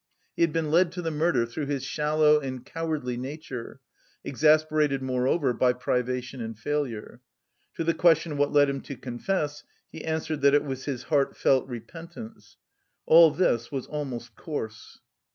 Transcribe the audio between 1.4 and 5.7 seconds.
through his shallow and cowardly nature, exasperated moreover